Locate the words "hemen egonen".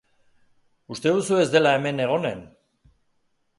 1.81-2.43